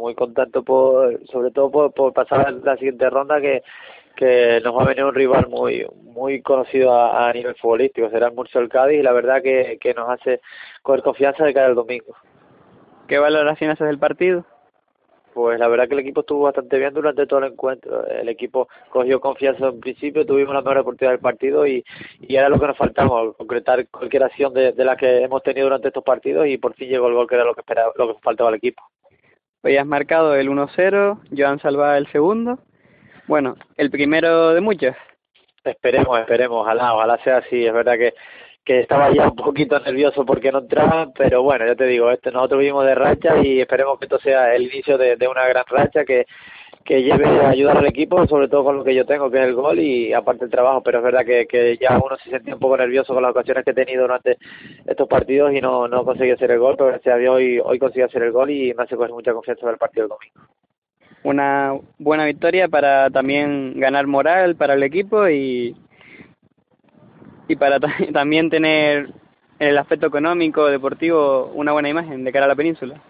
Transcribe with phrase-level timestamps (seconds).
[0.00, 3.62] muy contento por, sobre todo por, por pasar la siguiente ronda que,
[4.16, 8.34] que nos va a venir un rival muy muy conocido a, nivel futbolístico, será el
[8.34, 10.40] Murcia del Cádiz y la verdad que, que nos hace
[10.82, 12.14] coger confianza de cara al domingo.
[13.08, 14.44] ¿Qué valoración haces del partido?
[15.34, 18.06] Pues la verdad que el equipo estuvo bastante bien durante todo el encuentro.
[18.06, 21.84] El equipo cogió confianza en principio, tuvimos la mejor oportunidad del partido y,
[22.20, 25.66] y era lo que nos faltaba, concretar cualquier acción de, de la que hemos tenido
[25.66, 28.14] durante estos partidos y por fin llegó el gol que era lo que esperaba, lo
[28.14, 28.80] que faltaba al equipo.
[29.66, 32.58] Hoy has marcado el 1-0, Joan Salva el segundo.
[33.26, 34.94] Bueno, el primero de muchos.
[35.64, 37.64] Esperemos, esperemos, ojalá, ojalá sea así.
[37.64, 38.12] Es verdad que
[38.64, 42.30] que estaba ya un poquito nervioso porque no entraba, pero bueno, ya te digo, este,
[42.30, 45.64] nosotros vivimos de racha y esperemos que esto sea el inicio de, de una gran
[45.68, 46.24] racha que,
[46.84, 49.48] que lleve a ayudar al equipo, sobre todo con lo que yo tengo, que es
[49.48, 52.54] el gol y aparte el trabajo, pero es verdad que, que ya uno se sentía
[52.54, 54.36] un poco nervioso con las ocasiones que he tenido durante
[54.86, 57.78] estos partidos y no, no conseguí hacer el gol, pero gracias a Dios hoy, hoy
[57.78, 60.40] conseguí hacer el gol y me hace coger mucha confianza para el partido del domingo.
[61.22, 65.74] Una buena victoria para también ganar moral para el equipo y
[67.48, 67.78] y para
[68.12, 69.10] también tener
[69.58, 73.00] en el aspecto económico, deportivo, una buena imagen de cara a la península.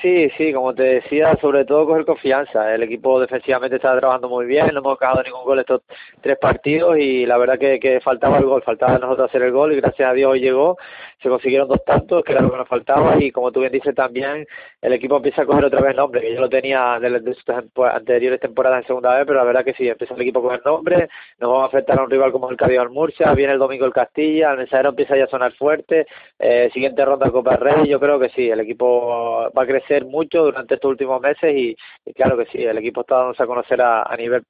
[0.00, 2.72] Sí, sí, como te decía, sobre todo coger confianza.
[2.72, 5.82] El equipo defensivamente está trabajando muy bien, no hemos cagado ningún gol estos
[6.20, 9.72] tres partidos y la verdad que, que faltaba el gol, faltaba nosotros hacer el gol
[9.72, 10.76] y gracias a Dios hoy llegó,
[11.20, 13.92] se consiguieron dos tantos, que era lo que nos faltaba y como tú bien dices
[13.92, 14.46] también,
[14.80, 17.44] el equipo empieza a coger otra vez nombre, que yo lo tenía de, sus
[17.92, 20.62] anteriores temporadas en segunda vez, pero la verdad que sí, empieza el equipo a coger
[20.64, 21.08] nombre,
[21.40, 23.84] nos vamos a enfrentar a un rival como el Cádiz al Murcia, viene el domingo
[23.84, 26.06] el Castilla, el mensajero empieza ya a sonar fuerte,
[26.38, 30.44] eh, siguiente ronda Copa Rey, yo creo que sí, el equipo va a crecer mucho
[30.44, 31.76] durante estos últimos meses y,
[32.12, 34.42] claro que sí, el equipo está dándose a conocer a, a nivel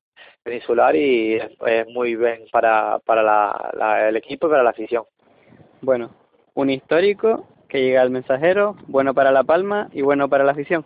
[0.42, 5.05] peninsular y es, muy bien para, para la, el equipo y para la afición.
[5.81, 6.11] Bueno,
[6.55, 10.84] un histórico que llega al mensajero, bueno para La Palma y bueno para la afición.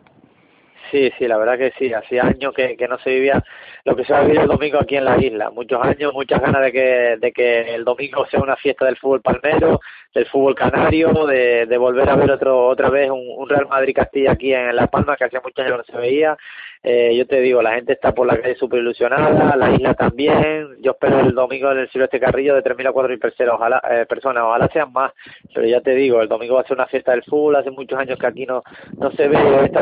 [0.91, 1.93] Sí, sí, la verdad que sí.
[1.93, 3.43] Hacía años que, que no se vivía
[3.85, 5.51] lo que se va a vivir el domingo aquí en la isla.
[5.51, 9.23] Muchos años, muchas ganas de que, de que el domingo sea una fiesta del fútbol
[9.23, 9.81] palmero,
[10.15, 14.55] del fútbol canario, de, de volver a ver otro otra vez un, Real Madrid-Castilla aquí
[14.55, 16.37] en La Palma, que hacía muchos años no se veía.
[16.85, 20.69] Eh, yo te digo, la gente está por la calle súper ilusionada, la isla también.
[20.81, 24.07] Yo espero el domingo en el Silvestre Carrillo de 3.000 a 4.000 personas, ojalá, eh,
[24.07, 25.13] personas, ojalá sean más.
[25.55, 27.57] Pero ya te digo, el domingo va a ser una fiesta del fútbol.
[27.57, 28.65] Hace muchos años que aquí no,
[28.99, 29.81] no se ve esta,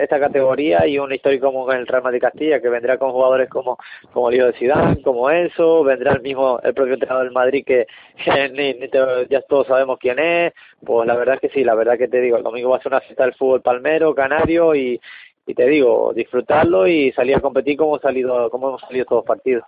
[0.00, 3.78] esta categoría y un histórico como el Real Madrid Castilla, que vendrá con jugadores como,
[4.12, 7.86] como Lío de Zidane, como Enzo, vendrá el mismo, el propio entrenador del Madrid que,
[8.52, 8.88] ni,
[9.28, 10.52] ya todos sabemos quién es.
[10.84, 12.92] Pues la verdad que sí, la verdad que te digo, el domingo va a ser
[12.92, 15.00] una fiesta del fútbol palmero, canario y
[15.46, 19.64] y te digo, disfrutarlo y salir a competir como, salido, como hemos salido todos partidos.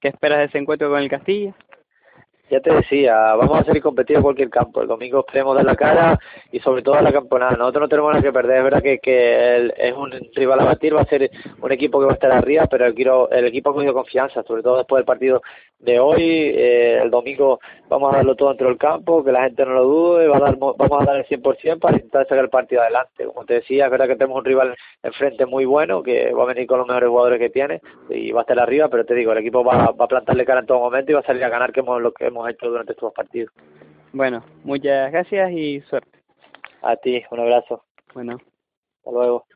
[0.00, 1.54] ¿Qué esperas de ese encuentro con el Castilla?
[2.48, 4.80] Ya te decía, vamos a salir competir en cualquier campo.
[4.80, 6.18] El domingo esperemos dar la cara
[6.52, 7.56] y sobre todo a la camponada.
[7.56, 8.58] Nosotros no tenemos nada que perder.
[8.58, 11.28] Es verdad que, que es un rival a batir, va a ser
[11.60, 12.94] un equipo que va a estar arriba, pero el,
[13.32, 15.42] el equipo ha cogido confianza, sobre todo después del partido
[15.80, 16.22] de hoy.
[16.22, 17.58] Eh, el domingo
[17.88, 20.40] vamos a darlo todo dentro del campo, que la gente no lo dude, va a
[20.40, 23.24] dar, vamos a dar el 100% para intentar sacar el partido adelante.
[23.24, 26.46] Como te decía, es verdad que tenemos un rival enfrente muy bueno, que va a
[26.46, 27.80] venir con los mejores jugadores que tiene
[28.10, 30.60] y va a estar arriba, pero te digo, el equipo va, va a plantarle cara
[30.60, 32.68] en todo momento y va a salir a ganar que hemos, lo que hemos hecho
[32.68, 33.52] durante estos partidos.
[34.12, 36.18] Bueno, muchas gracias y suerte.
[36.82, 37.84] A ti, un abrazo.
[38.14, 38.38] Bueno.
[38.98, 39.46] Hasta luego.